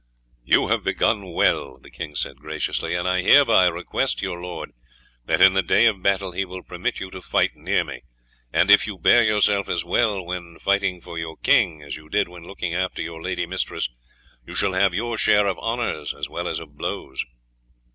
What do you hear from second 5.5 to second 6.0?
the day